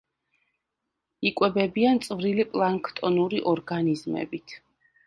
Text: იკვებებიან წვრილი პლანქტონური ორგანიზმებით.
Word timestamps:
იკვებებიან 1.31 2.01
წვრილი 2.09 2.47
პლანქტონური 2.55 3.47
ორგანიზმებით. 3.55 4.63